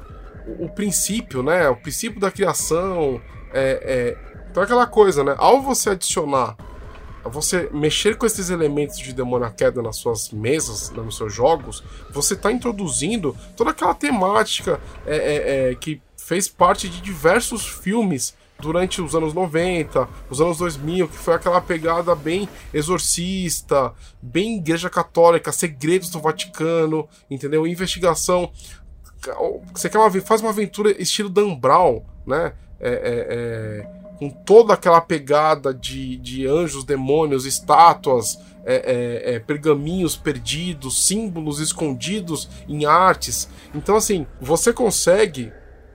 [0.59, 1.69] o, princípio, né?
[1.69, 3.21] O princípio da criação.
[3.53, 5.35] É, é, então, aquela coisa, né?
[5.39, 6.57] Ao você adicionar,
[7.25, 11.85] você mexer com esses elementos de demônio queda nas suas mesas, né, nos seus jogos,
[12.11, 19.15] você está introduzindo toda aquela temática é, que fez parte de diversos filmes durante os
[19.15, 26.09] anos 90, os anos 2000, que foi aquela pegada bem exorcista, bem igreja católica, segredos
[26.11, 27.67] do Vaticano, entendeu?
[27.67, 28.53] Investigação.
[29.75, 32.53] Você quer uma, faz uma aventura estilo Dan Brown, né?
[32.79, 39.39] É, é, é, com toda aquela pegada de, de anjos, demônios, estátuas, é, é, é,
[39.41, 43.49] pergaminhos perdidos, símbolos escondidos em artes.
[43.75, 45.53] Então, assim, você consegue,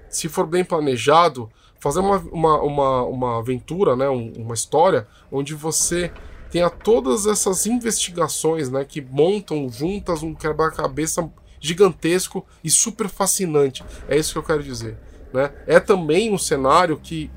[0.09, 6.11] se for bem planejado, fazer uma, uma, uma, uma aventura, né, uma história, onde você
[6.49, 13.83] tenha todas essas investigações né, que montam juntas um quebra-cabeça gigantesco e super fascinante.
[14.07, 14.97] É isso que eu quero dizer.
[15.33, 15.51] Né?
[15.65, 17.29] É também um cenário que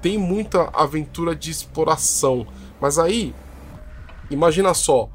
[0.00, 2.46] tem muita aventura de exploração.
[2.80, 3.34] Mas aí,
[4.30, 5.10] imagina só,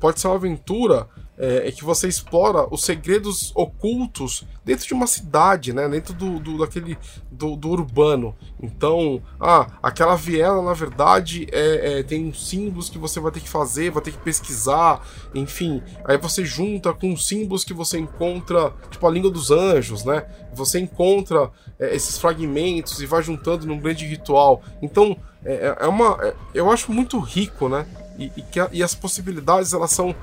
[0.00, 5.06] pode ser uma aventura é, é, que você explora os segredos ocultos dentro de uma
[5.06, 5.88] cidade, né?
[5.88, 6.98] Dentro do, do daquele
[7.30, 8.34] do, do, urbano.
[8.60, 13.48] Então, ah, aquela viela na verdade é, é, tem símbolos que você vai ter que
[13.48, 15.80] fazer, vai ter que pesquisar, enfim.
[16.04, 20.26] Aí você junta com símbolos que você encontra, tipo a língua dos anjos, né?
[20.52, 24.60] Você encontra é, esses fragmentos e vai juntando num grande ritual.
[24.82, 27.86] Então, é, é, é uma, eu acho muito rico, né?
[28.18, 30.14] E, e, que e as possibilidades elas são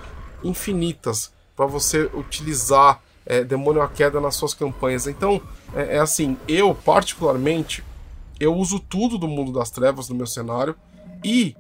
[0.47, 5.07] infinitas para você utilizar é, Demônio à Queda nas suas campanhas.
[5.07, 5.41] Então,
[5.73, 7.83] é, é, assim, eu particularmente,
[8.39, 10.75] eu uso tudo do mundo das trevas no meu cenário
[11.23, 11.55] e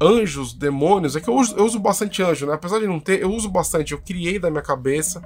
[0.00, 2.54] anjos, demônios, é que eu uso, eu uso bastante anjo, né?
[2.54, 5.20] Apesar de não ter, eu uso bastante, eu criei da minha cabeça,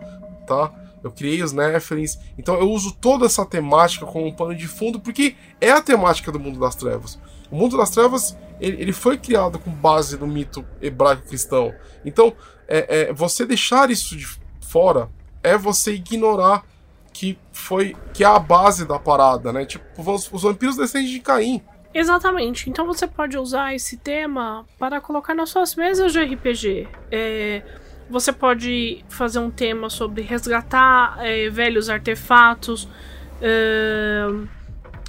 [0.46, 0.72] tá?
[1.02, 5.00] Eu criei os Nephilims, então eu uso toda essa temática como um pano de fundo,
[5.00, 7.18] porque é a temática do mundo das trevas.
[7.50, 11.74] O mundo das trevas, ele, ele foi criado com base no mito hebraico cristão.
[12.04, 12.32] Então,
[12.68, 14.26] é, é, você deixar isso de
[14.60, 15.08] fora
[15.42, 16.64] é você ignorar
[17.12, 19.66] que foi que é a base da parada, né?
[19.66, 21.62] Tipo, os, os vampiros descendem de Caim,
[21.94, 22.70] Exatamente.
[22.70, 26.88] Então você pode usar esse tema para colocar nas suas mesas de RPG.
[27.10, 27.62] É,
[28.08, 32.88] você pode fazer um tema sobre resgatar é, velhos artefatos,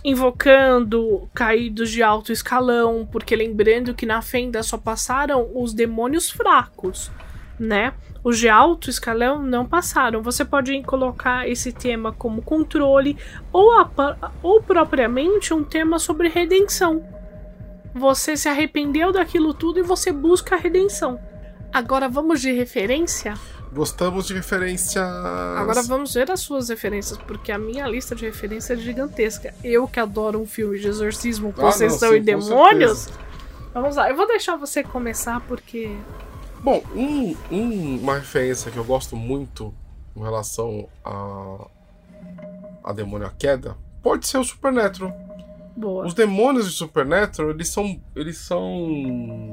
[0.04, 7.12] invocando caídos de alto escalão, porque lembrando que na Fenda só passaram os demônios fracos,
[7.60, 7.94] né?
[8.24, 10.22] Os de alto escalão não passaram.
[10.24, 13.18] Você pode colocar esse tema como controle
[13.52, 13.70] ou,
[14.42, 17.06] ou propriamente um tema sobre redenção.
[17.94, 21.20] Você se arrependeu daquilo tudo e você busca a redenção.
[21.74, 23.34] Agora vamos de referência?
[23.74, 25.04] Gostamos de referências.
[25.04, 29.54] Agora vamos ver as suas referências, porque a minha lista de referências é gigantesca.
[29.64, 33.10] Eu que adoro um filme de exorcismo, possessão ah, não, sim, e demônios.
[33.74, 35.98] Vamos lá, eu vou deixar você começar porque
[36.64, 39.74] Bom, um, um, uma referência que eu gosto muito
[40.16, 41.68] em relação a,
[42.82, 45.14] a Demônio a Queda pode ser o Supernatural.
[45.76, 46.06] Boa.
[46.06, 48.00] Os demônios de Supernatural, eles são.
[48.16, 49.53] Eles são.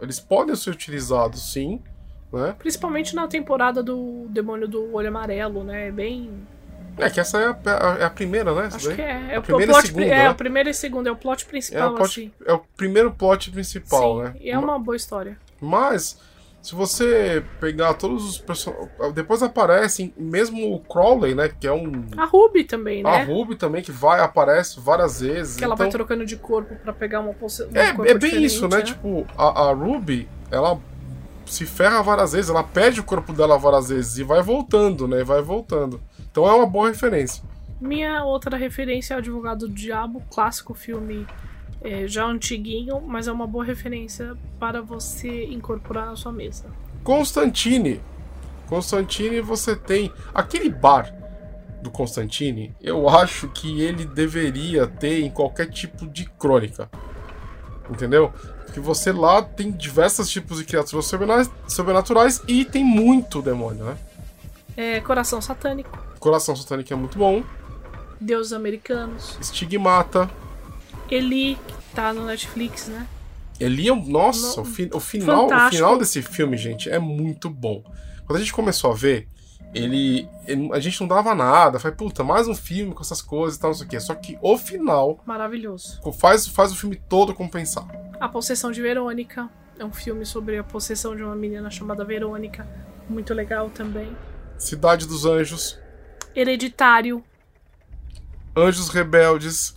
[0.00, 1.80] Eles podem ser utilizados, sim.
[2.32, 2.54] Né?
[2.58, 5.88] Principalmente na temporada do Demônio do Olho Amarelo, né?
[5.88, 6.30] É bem.
[6.98, 8.68] É que essa é a, é a primeira, né?
[8.72, 9.34] Acho que é.
[9.34, 10.26] É, o plot, segunda, é né?
[10.28, 12.32] a primeira e segunda, é o plot principal, é, o plot, assim.
[12.46, 14.36] é o primeiro plot principal, Sim, né?
[14.40, 15.38] E é uma boa história.
[15.60, 16.18] Mas
[16.66, 18.90] se você pegar todos os personagens.
[19.14, 21.48] Depois aparecem, mesmo o Crowley, né?
[21.48, 22.04] Que é um.
[22.16, 23.08] A Ruby também, né?
[23.08, 25.54] A Ruby também, que vai, aparece várias vezes.
[25.54, 25.84] Que ela então...
[25.84, 27.68] vai trocando de corpo para pegar uma posição.
[27.72, 28.78] É, é bem isso, né?
[28.78, 28.82] né?
[28.82, 30.76] Tipo, a, a Ruby, ela
[31.46, 35.22] se ferra várias vezes, ela perde o corpo dela várias vezes e vai voltando, né?
[35.22, 36.00] Vai voltando.
[36.28, 37.44] Então é uma boa referência.
[37.80, 41.24] Minha outra referência é o Advogado do Diabo, clássico filme
[41.86, 46.64] é, já antiguinho, mas é uma boa referência para você incorporar na sua mesa.
[47.04, 48.00] Constantine.
[48.68, 51.14] Constantine, você tem aquele bar
[51.80, 52.74] do Constantine.
[52.82, 56.90] Eu acho que ele deveria ter em qualquer tipo de crônica.
[57.88, 58.32] Entendeu?
[58.64, 61.08] Porque você lá tem diversos tipos de criaturas
[61.68, 63.96] sobrenaturais e tem muito demônio, né?
[64.76, 65.96] É, Coração Satânico.
[66.18, 67.44] Coração Satânico é muito bom.
[68.20, 69.38] Deuses Americanos.
[69.40, 70.28] Estigmata.
[71.08, 71.56] Eli,
[71.96, 73.06] tá no Netflix, né?
[73.58, 74.62] Eli, é nossa, no...
[74.62, 77.82] o, fi, o, final, o final desse filme, gente, é muito bom.
[78.26, 79.28] Quando a gente começou a ver,
[79.74, 83.56] ele, ele, a gente não dava nada, foi puta, mais um filme com essas coisas
[83.56, 84.00] e tal, não sei o quê.
[84.00, 86.00] Só que o final maravilhoso.
[86.18, 87.86] Faz faz o filme todo compensar.
[88.20, 92.66] A Possessão de Verônica é um filme sobre a possessão de uma menina chamada Verônica,
[93.08, 94.16] muito legal também.
[94.58, 95.78] Cidade dos Anjos.
[96.34, 97.22] Hereditário.
[98.56, 99.75] Anjos Rebeldes.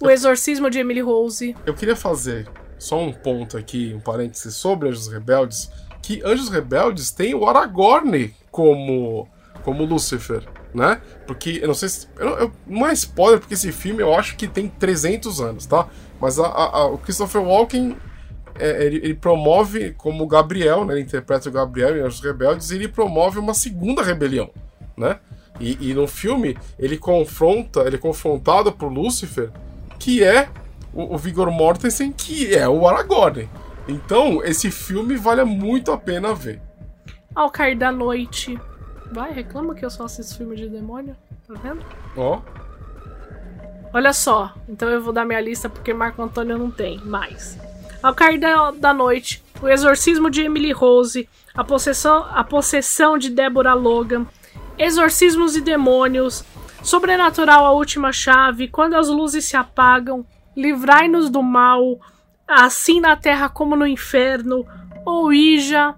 [0.00, 1.56] O Exorcismo de Emily Rose.
[1.64, 5.70] Eu queria fazer só um ponto aqui, um parêntese sobre Anjos Rebeldes,
[6.02, 9.28] que Anjos Rebeldes tem o Aragorn como
[9.62, 11.00] como Lúcifer, né?
[11.26, 14.36] Porque eu não sei se eu, eu, não é spoiler porque esse filme eu acho
[14.36, 15.88] que tem 300 anos, tá?
[16.20, 17.96] Mas a, a, a, o Christopher Walken
[18.58, 20.94] é, ele, ele, promove como Gabriel, né?
[20.94, 24.50] Ele interpreta o Gabriel em Anjos Rebeldes e ele promove uma segunda rebelião,
[24.96, 25.18] né?
[25.58, 29.50] E, e no filme ele confronta, ele é confrontado por Lúcifer
[29.98, 30.48] que é
[30.92, 33.48] o, o Vigor Mortensen, que é o Aragorn.
[33.88, 36.60] Então, esse filme vale muito a pena ver.
[37.34, 38.58] Ao cair da noite.
[39.12, 41.16] Vai, reclama que eu só assisto filme de demônio.
[41.46, 41.84] Tá vendo?
[42.16, 42.40] Ó.
[43.92, 44.52] Olha só.
[44.68, 47.56] Então eu vou dar minha lista porque Marco Antônio não tem mais.
[48.02, 49.42] Ao cair da, da noite.
[49.62, 51.28] O exorcismo de Emily Rose.
[51.54, 54.26] A possessão, a possessão de Deborah Logan.
[54.76, 56.44] Exorcismos e demônios.
[56.82, 60.24] Sobrenatural a última chave, quando as luzes se apagam,
[60.56, 61.98] livrai-nos do mal,
[62.46, 64.66] assim na terra como no inferno,
[65.04, 65.94] Ouija,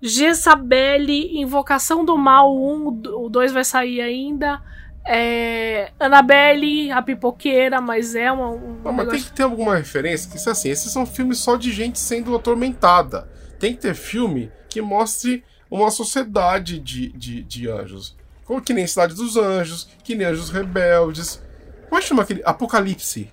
[0.00, 4.60] Jezabelle, Invocação do Mal 1, o 2 vai sair ainda,
[5.06, 8.50] é, Annabelle, a pipoqueira, mas é uma.
[8.50, 11.38] Um Não, mas tem que ter alguma referência, que isso é assim, esses são filmes
[11.38, 13.28] só de gente sendo atormentada.
[13.58, 18.15] Tem que ter filme que mostre uma sociedade de, de, de anjos.
[18.46, 21.42] Como que nem Cidade dos Anjos, que nem Anjos Rebeldes.
[21.88, 22.42] Como é que chama aquele?
[22.44, 23.30] Apocalipse.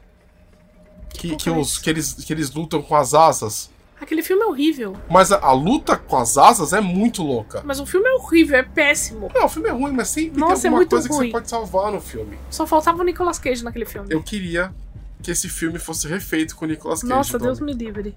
[1.10, 3.70] Que, que, os, que, eles, que eles lutam com as asas.
[4.02, 4.98] Aquele filme é horrível.
[5.10, 7.62] Mas a, a, luta com as asas é muito louca.
[7.64, 9.32] Mas o filme é horrível, é péssimo.
[9.34, 11.20] Não, o filme é ruim, mas sempre Nossa, tem é alguma é coisa ruim.
[11.20, 12.38] que você pode salvar no filme.
[12.50, 14.08] Só faltava o Nicolas Cage naquele filme.
[14.10, 14.74] Eu queria
[15.22, 17.14] que esse filme fosse refeito com o Nicolas Cage.
[17.14, 18.14] Nossa, Deus me livre.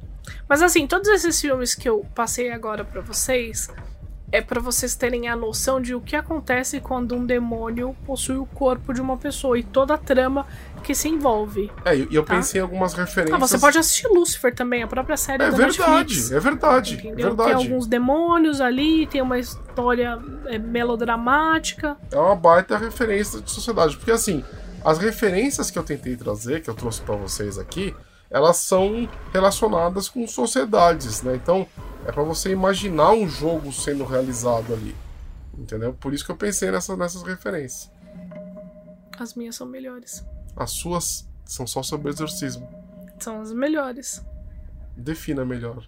[0.49, 3.69] Mas assim, todos esses filmes que eu passei agora para vocês
[4.33, 8.47] é para vocês terem a noção de o que acontece quando um demônio possui o
[8.47, 10.47] corpo de uma pessoa e toda a trama
[10.83, 11.71] que se envolve.
[11.85, 12.35] É, e eu tá?
[12.35, 13.35] pensei em algumas referências.
[13.35, 16.33] Ah, você pode assistir Lucifer também, a própria série é da verdade, Netflix.
[16.33, 17.45] É verdade, é verdade.
[17.45, 21.97] Tem alguns demônios ali, tem uma história é, melodramática.
[22.11, 24.45] É uma baita referência de sociedade, porque assim,
[24.85, 27.95] as referências que eu tentei trazer, que eu trouxe para vocês aqui,
[28.31, 31.37] elas são relacionadas com sociedades, né?
[31.37, 31.67] Então,
[32.07, 34.95] é para você imaginar um jogo sendo realizado ali.
[35.57, 35.95] Entendeu?
[35.95, 37.91] Por isso que eu pensei nessa, nessas referências.
[39.19, 40.25] As minhas são melhores.
[40.55, 42.69] As suas são só sobre exorcismo.
[43.19, 44.23] São as melhores.
[44.97, 45.85] Defina melhor.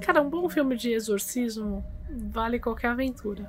[0.00, 1.84] Cara, um bom filme de exorcismo
[2.30, 3.46] vale qualquer aventura.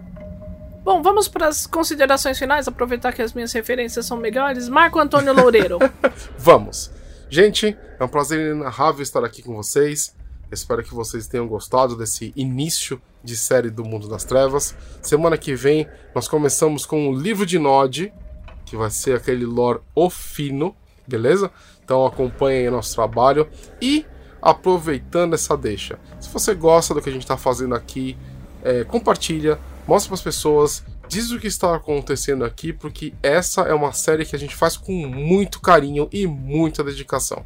[0.84, 4.70] Bom, vamos para as considerações finais, aproveitar que as minhas referências são melhores.
[4.70, 5.80] Marco Antônio Loureiro.
[6.38, 6.92] vamos.
[7.30, 10.16] Gente, é um prazer inenarrável estar aqui com vocês.
[10.52, 14.76] Espero que vocês tenham gostado desse início de série do Mundo das Trevas.
[15.02, 18.14] Semana que vem nós começamos com o livro de Nod,
[18.64, 20.76] que vai ser aquele lore ofino,
[21.08, 21.52] beleza?
[21.84, 23.50] Então acompanhem nosso trabalho
[23.82, 24.06] e
[24.40, 26.00] aproveitando essa deixa.
[26.20, 28.16] Se você gosta do que a gente está fazendo aqui,
[28.64, 33.74] é, compartilha, mostra para as pessoas, diz o que está acontecendo aqui, porque essa é
[33.74, 37.46] uma série que a gente faz com muito carinho e muita dedicação.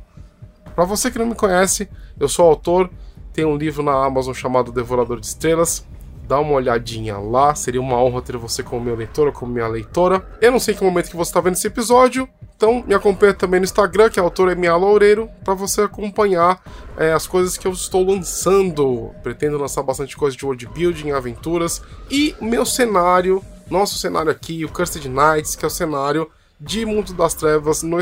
[0.75, 1.89] Para você que não me conhece,
[2.19, 2.89] eu sou autor,
[3.33, 5.85] tenho um livro na Amazon chamado Devorador de Estrelas.
[6.29, 9.67] Dá uma olhadinha lá, seria uma honra ter você como meu leitor ou como minha
[9.67, 10.23] leitora.
[10.39, 13.59] Eu não sei que momento que você está vendo esse episódio, então me acompanha também
[13.59, 16.61] no Instagram, que a autora é Minha Loureiro, para você acompanhar
[16.95, 19.09] é, as coisas que eu estou lançando.
[19.23, 24.69] Pretendo lançar bastante coisa de world building, aventuras e meu cenário, nosso cenário aqui, o
[24.69, 26.29] Cursed Knights, que é o cenário
[26.61, 27.97] de Mundo das Trevas no,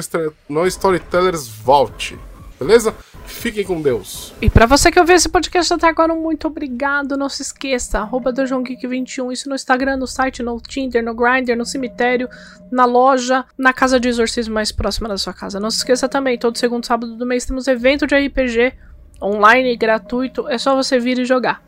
[0.49, 2.19] no Storytellers Vault.
[2.59, 2.95] Beleza?
[3.25, 4.33] Fiquem com Deus.
[4.41, 7.15] E para você que ouviu esse podcast até agora, muito obrigado.
[7.15, 11.65] Não se esqueça, arroba 21 isso no Instagram, no site, no Tinder, no Grindr, no
[11.65, 12.27] cemitério,
[12.71, 15.59] na loja, na casa de exorcismo mais próxima da sua casa.
[15.59, 18.73] Não se esqueça também, todo segundo sábado do mês temos evento de RPG
[19.21, 20.47] online gratuito.
[20.47, 21.61] É só você vir e jogar.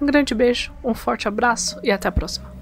[0.00, 2.52] Um grande beijo, um forte abraço e até a próxima.